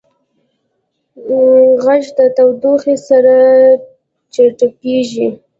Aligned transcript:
غږ 1.83 2.03
د 2.17 2.19
تودوخې 2.35 2.95
سره 3.07 3.35
چټکېږي. 4.33 5.27